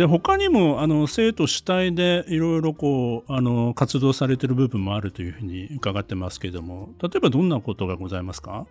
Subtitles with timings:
[0.00, 8.66] で他にもあの生徒主体でいろいろこうあの活動されてる部分もあるというふうに伺ってますけれども例えばどんなことがございますか？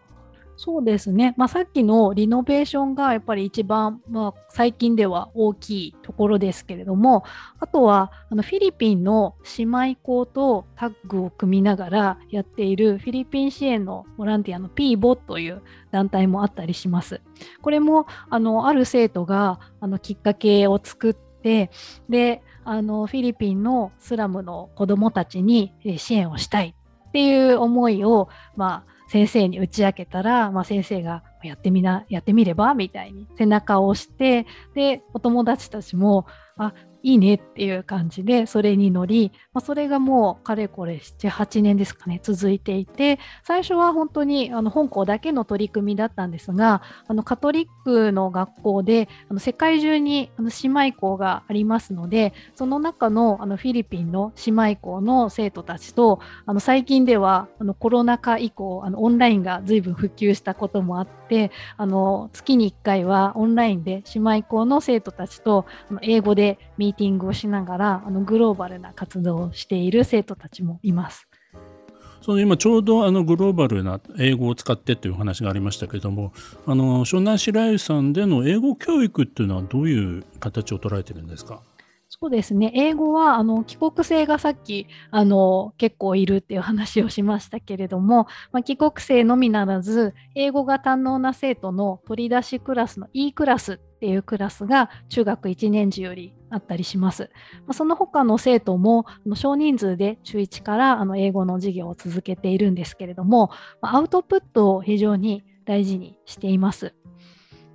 [0.62, 7.24] そうですね、まあ、さっきのリノベーションがやっぱり一番、まあ、最近では大きいところですけれども
[7.62, 17.22] あとはあのフィリピンの姉妹校とタッグを組みながらやっているフィリピン支援のボランティアの PBO という団体もあったりします。
[17.62, 21.72] これもあのある生徒があのきっかけを作って
[22.10, 26.76] であのフィリピンのスラムの子どもたちに支援をしたい
[27.08, 36.26] っていう思いを、まあ、先生に打ち明けたら、まあ、先生がやってみな、やってみればみたいに背中を押して、で、お友達たちも、
[36.58, 61.29] あ、いいねっていう感じでそれに乗り、まあ、それがもうかれこれ78年ですかね続いていて最初は本当にあの本校だけの取り組みだったんですがあのカトリックの学校であの世界中にあの姉妹校がありますのでその中のあのフィリピンの姉妹校の生徒たちとあの最近ではあのコロナ禍以降あのオンラインが随分普及したこともあって
[61.78, 65.66] あの月に1回はオンラインで姉妹校の生徒たちと
[66.02, 71.28] 英語でミーティングをしながらあのグローバルな活動をしている生徒たちもいます。
[72.22, 76.34] その今ちょうどあのグローバルな英語を使ってという話がありましたけれども
[76.66, 81.62] あの湘南白湯さんでの英語教育っていうのはどういう形を捉えてるんですか？
[82.22, 82.74] そうですね。
[82.76, 97.30] 英語は、あの、帰国生がさっき、あの、結構いるっていう話をしましたけれども、まあ、帰国生のみならず、英語が堪能な生徒の取り出しクラスの E クラスっていうクラスが中学1年時よりあったりします。
[97.66, 103.50] まあ、その他の生徒も少人数で中1からあの英語の授業を続けているんですけれども、
[103.82, 106.94] まあ、アウトプットを非常に大事にしています。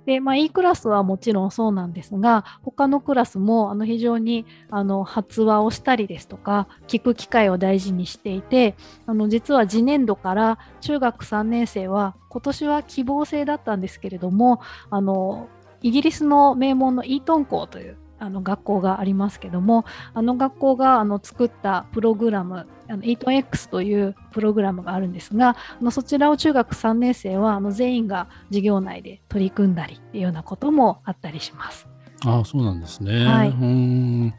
[0.05, 8.75] で、まあ、E クラスはもちろんそうなんですが、他のクラスもあの非常にあの発話をしたりですとか、聞く機会を大事にしていて、
[9.07, 15.47] あの実は次年度から中学3年生は、今年は希望制だったんですけれども、あの
[15.81, 31.94] イギリスの名門のイートン校というあの学校がありますけどもあの学校があの作ったプログラムあの 8x というプログラムがあるんですがあのそちらを中学3年生はあの全員が授業内で取り組んだりっていうようなこともあったりします。
[32.25, 33.25] ああそうなんですね。
[33.25, 34.33] はい、うん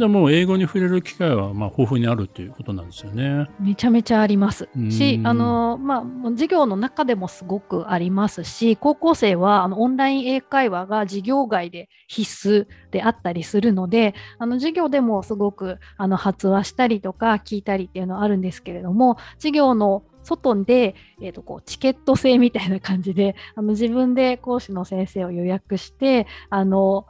[0.00, 3.50] じゃもう英語に触れる機会はまあ豊富にあるということなんですよね。
[3.60, 27.06] めちゃめちゃありますし、あのまあ授業の中でもすごくありますし、高校生はあのオンライン英会話が授業外で必須であったりするので、あの授業でもすごくあの発話したりとか聞いたりっていうのはあるんですけれども、授業の外で、えーとこうチケット制みたいな感じであの自分で講師の先生を予約してあの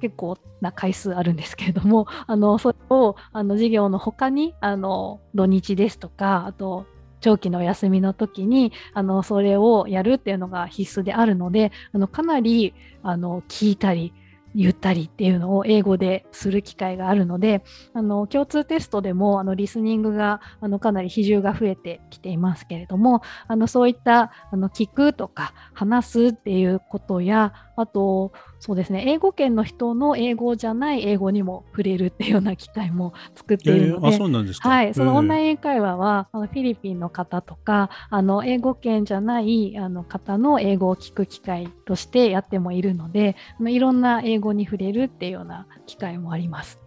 [0.00, 6.86] 結構な回数あるんですけれども、 あのそれをあの授業の他にあの土日ですとか、あと
[7.20, 14.12] 長期の休みの時にあのそれをやるっていうのが必須であるので、あのかなりあの聞いたり
[14.54, 17.62] 言ったりっていうのを英語でする機会があるので
[17.94, 29.04] あの共通テストでもあのリスニングがあのかなり比重が増えてきていますけれどもあのそういったあの聞くとか話すっていうことやあとそうですね。
[29.06, 34.68] 英語圏の人の英語じゃない英語にも触れるっていうような機会も作っているので、そうなんですか。
[34.68, 43.34] はい、そのオンライン英会話はあのフィリピンの方とかあの英語圏じゃないあの方の英語を聞く機会としてやってもいるので
[43.66, 46.78] いろんな英語に触れるっていうような機会もあります。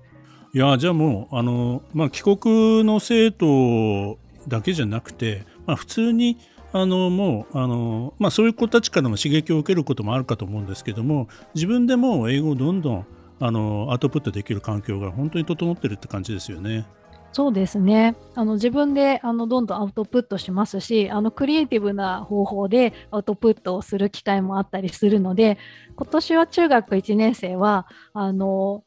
[0.53, 6.37] いやじゃあもうあの、まあ、帰国の生徒だけじゃなくて、まあ、普通に
[6.73, 13.05] あのもうあの、まあ、そういう子たちからの刺激を受けることもあるかと思うんですけども自分でも英語をどんどん
[13.39, 16.85] あのアウトプットできる環境が本当に整ってるって感じですよね。
[17.31, 25.57] そうですねあの自分であのどんどんアウトプットしますしあのクリエイティブな方法でアウトプットをする機会もあったりするので
[25.95, 28.83] 今年は中学1年生はあの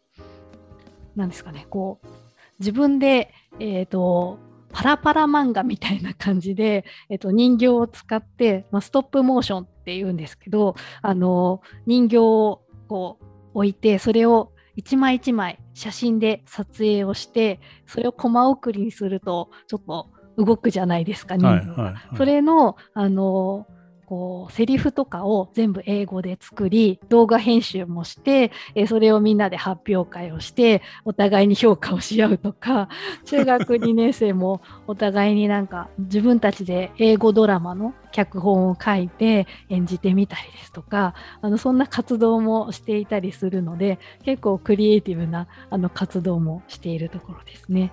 [1.17, 2.06] なんですかねこう
[2.61, 4.38] 自分で、えーと
[4.76, 13.25] パラパラ漫画みたいな感じで、 えっと、人形を使って、まあ、ストップモーションっていうんですけどあの人形をこう
[13.55, 23.67] 置いてそれを一枚一枚写真で撮影をしてそれをコマ送りにするとちょっと動くじゃないですか人数が、はいはいはい、それのあの
[24.06, 32.88] こうセリフとかを全部英語で作り動画編集もして、えそれをみんなで発表会をしてお互いに評価をし合うとか
[33.26, 47.93] 中学2年生もお互いになんか自分たちで英語ドラマの脚本を書いて演じてみたりですとかあのそんな活動もしていたりするので結構クリエイティブなあの活動もしているところですね。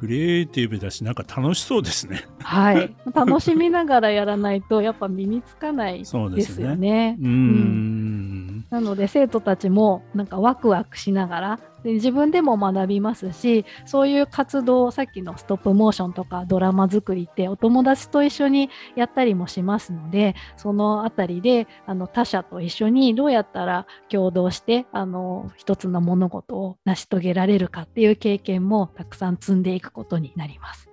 [0.00, 2.24] クリエイティブだしなんか楽しそうですね。
[2.38, 6.30] はい、楽しみながらやらないとやっぱ身につかないですよ
[6.74, 7.18] ね。
[7.20, 30.88] う、ね、んなので生徒たちもなんかワクワクしながらで自分でも学びますしそういう活動さっきのストップモーションとかドラマ作りってお友達と一緒にやったりもしますのでそのあたりであの他者と一緒にどうやったら共同してあの一つの物事を成し遂げられるかっていう経験もたくさん積んでいくことになります。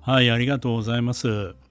[0.00, 1.65] はいありがとうございます。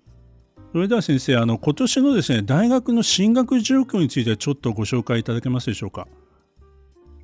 [0.76, 6.06] それでは先生あの今年のですね大学の進学状況についてちょっとご紹介いただけますでしょうか？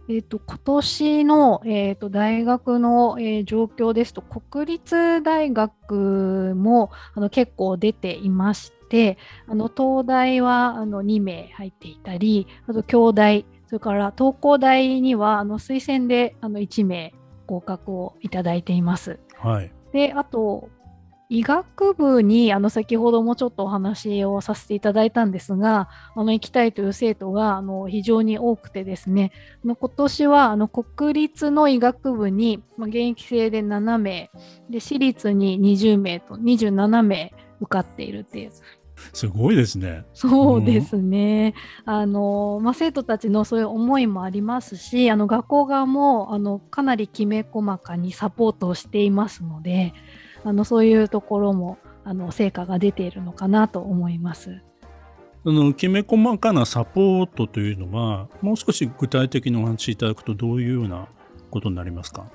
[0.07, 9.17] えーと、今年の、えーと、大学の、えー、状況ですと国立大学もあの結構出ていまして
[9.47, 17.13] あの東大はあの2名入っていたりあと京大それから東工大にはあの推薦であの1名
[17.47, 19.19] 合格をいただいています。
[19.35, 20.69] はい、であと
[21.31, 29.31] 医学部にあの先ほどもちょっとお話をさせていただいたんですがあの行きたいという生徒があの非常に多くてですね
[29.63, 34.29] あの今年はあの国立の医学部に、まあ、現役生で7名
[34.69, 38.51] で私立に20名と27名受かっているっていう
[39.13, 40.03] すごいですね。
[40.13, 41.55] そうですね。
[41.87, 49.95] うん、あの、まあ、生徒たちのそういう思いもありますし、あの学校側もあのかなりきめ細かにサポートをしていますので、
[50.43, 54.61] あのそういうところもあの成果が出ているのかなと思います。
[55.43, 61.07] そのきめ細かなサポートというのはもう少し具体的にお話しいただくとどういうような
[61.49, 62.25] ことになりますか？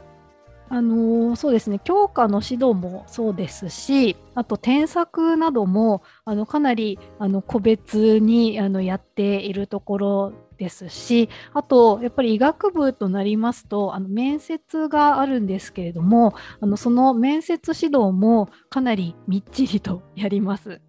[0.68, 20.80] あのそうですね教科の指導もそうですしあと添削などもあのかなりあの個別にあのやっているところですしあとやっぱり医学部となりますとあの面接があるんですけれどもあのその面接指導もかなりみっちりとやります。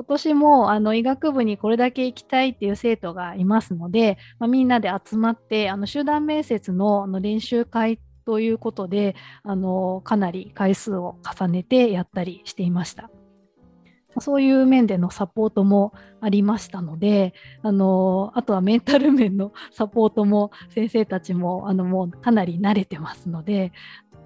[0.00, 8.00] 今年もあの医学部にこれだけ行きたいっていう生徒がいますので、まあ、みんなで集まってあの集団面接のあの練習会
[8.30, 13.10] ということであのかなり回数を重ねてやったりしていました。
[14.20, 23.72] そういう面でのサポートもありましたので、あのあとはメンタル面のサポートも先生たちもあのもうかなり慣れてますので、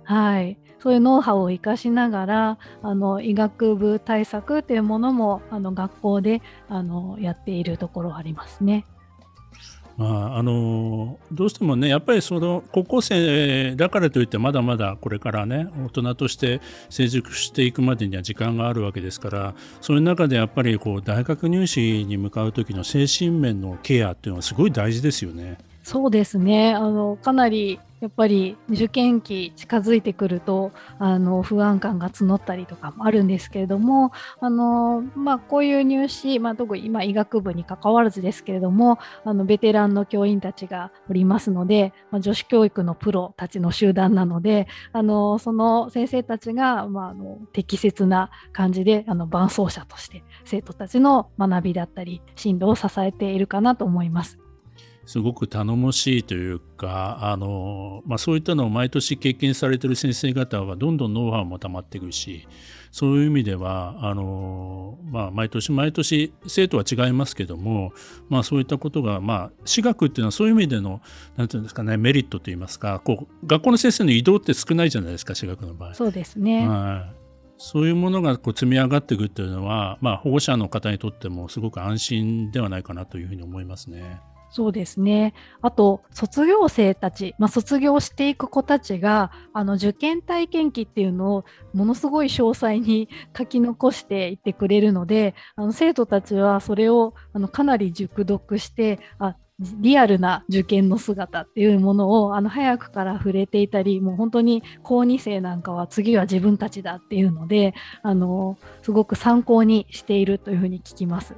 [0.02, 8.84] はい、そういうノウハウを生かしながらあの医学部対策というものもあの学校であのやっているところありますね。
[9.96, 16.60] まあ、あのどうしてもねやっぱりその高校生だからといってまだまだこれからね大人として
[16.90, 25.58] 成熟していくまでには時間があるわけですからそういう中でやっぱりこう大学入試に向かう時の精神面のケアっていうのはすごい大事ですよね。
[25.84, 54.43] そうですねあのかなりやっぱり受験期近づいてくるとあの不安感が募ったりとかもあるんですけれどもあの、まあ、こういう入試、まあ、特に今医学部に関わらずですけれどもあのベテランの教員たちがおりますので、まあ、女子教育のプロたちの集団なのであのその先生たちが、まあ、あの適切な感じであの伴走者として生徒たちの学びだったり進路を支えているかなと思います。
[55.06, 62.48] すごく頼もしいというかあの、まあ、そういったのを毎年経験されてる先生方はどんどんノウハウもたまっていくし
[62.90, 67.92] そういう意味ではあの、まあ、毎年毎年生徒は違いますけども、
[68.28, 71.00] まあ、そういったことが、まあ、私学っていうのはそういう意味での
[71.36, 75.94] なんていうんですかねメリットといいますかこう学校の先生の移動って少ないじゃないですか私学の場合。
[75.94, 77.24] そうですね、はい
[77.56, 84.20] そういうものがこう積み上がっていくっていうのは、まあ、保護者の方にとってもすごく安心ではないかなというふうに思いますね。
[84.54, 85.34] そうですね。
[85.62, 111.34] あと、卒業生たち、まあ、卒業していく子たちが、あの、受験体験記っていうのをものすごい詳細に書き残していってくれるので、あの生徒たちはそれをあのかなり熟読して、あ、リアルな受験の姿っていうものをあの早くから触れていたりもう本当に高2生なんかは次は自分たちだっていうのであのすごく参考にしているというふうに聞きます。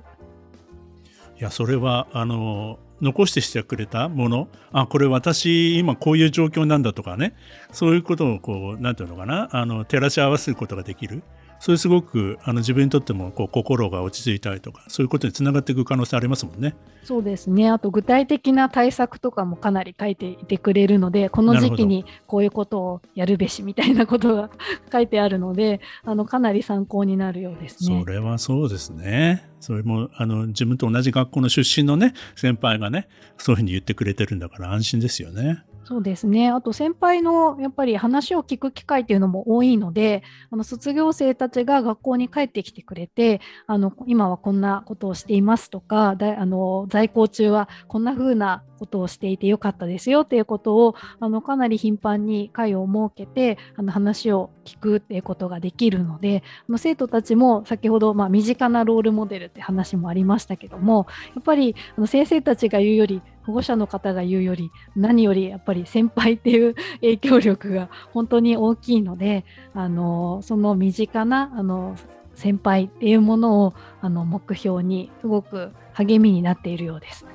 [1.38, 4.48] いやそれはあの残してしてくれたもの。
[4.72, 7.34] あこれ私今こういう状況なんだとかね。
[7.72, 9.48] そういうことをこう何て言うのかな。
[9.52, 11.22] あの照らし合わせることができる。
[11.58, 16.76] それすごくあの自分にとってもこう心が落ち着いたりとかそういうことにつながっていく可能性ありますもんね。
[17.04, 24.50] そうですねあと具体的な対策とかもかなり書いていてくれるのでこの時期にこういうことをやるべしみたいなことが
[24.92, 28.00] 書いてあるので あのかなり参考になるようですね。
[28.00, 29.48] それはそうですね。
[29.60, 33.08] それもあの自分と同じ学校の出身のね先輩がね
[33.38, 35.64] そういうふうに言ってくれてるんだから安心ですよね。
[35.86, 36.50] そうですね。
[36.50, 71.96] あと先輩のやっぱり話を聞く機会っていうのも多いので、あの卒業生たちが学校に帰ってきてくれて、あの今はこんなことをしていますとか、だあの在校中はこんな風なことをしていてよかったですよっていうことをあのかなり頻繁に会を設けてあの話を聞くっていうことができるのであの生徒たちも先ほど、まあ、身近なロールモデルって話もありましたけどもやっぱりあの先生たちが言うより保護者の方が言うより何よりやっぱり先輩っていう影響力が本当に大きいのであのその身近なあの
[72.34, 77.26] 先輩っていうものをあの目標にすごく励みになっているようです。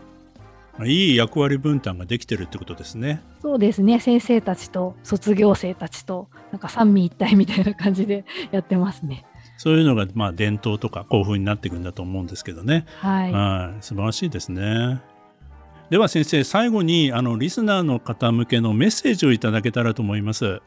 [0.85, 3.21] いい役割分担ができてるってことですね。
[3.41, 3.99] そうですね。
[3.99, 9.25] 先生たちと卒業生たちとなんか三位一体みたいな感じで やってますね。
[9.57, 12.85] そういうのがまあ伝統とか興奮になっていくんだと思うんですけどね。
[12.99, 13.31] はい。
[13.31, 15.01] はい、素晴らしいですね。
[15.91, 20.61] では先生最後にあのリスナーの方向けのメッセージをいただけたらと思います。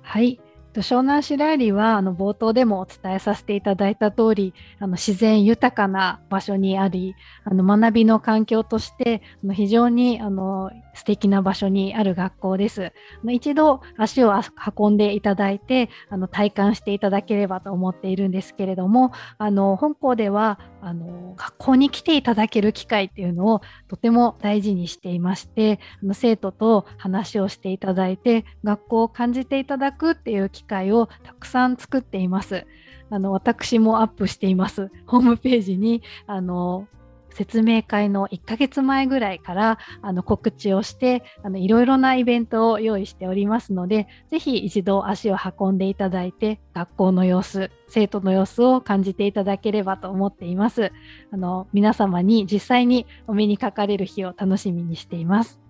[0.00, 0.40] はい。
[0.74, 12.92] 湘南市ラリーはあの冒頭でもお伝えさせていただいた通りあの自然豊かな場所にありあの学びの環境としてあの非常にあの素敵な場所にある学校です。
[13.28, 14.32] 一度足を
[14.76, 32.66] 運んでいただいてあの体感していただければと思っているんですけれどもあの本校ではあの学校に来ていただける機会っていうのをとても大事にしていましてあの生徒と話をしていただいて学校を感じていただくっていう機会をたくさん作っています。
[33.10, 34.90] あの私もアップしています。
[35.06, 36.88] ホームページにあの
[37.34, 50.92] 説明会の1ヶ月前ぐらいからあの告知をしてあのいろいろなイベントを用意しておりますのでぜひ一度足を運んでいただいて学校の様子生徒の様子を感じていただければと思っています。
[51.30, 55.60] あの皆様に実際にお目にかかれる日を楽しみにしています。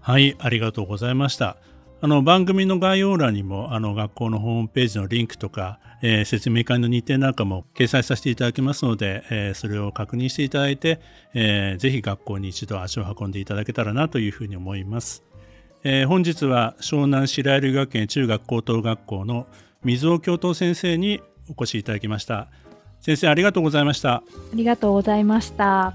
[0.00, 1.56] はいありがとうございました。
[2.00, 11.00] あの番組の概要欄にもあの学校のホームページのリンクとか、えー、説明会の日程なんかも掲載させていただきますので、えー、それを確認していただいて、
[11.34, 15.24] えー、ぜひ学校に一度足を運んでいただけたらなというふうに思います。
[15.82, 19.46] えー、本日は湘南白百合学園中学高等学校の
[19.82, 22.48] 水尾教頭先生にお越しいただきました。
[23.00, 24.14] 先生ありがとうございました。
[24.14, 24.22] あ
[24.54, 25.94] りがとうございました。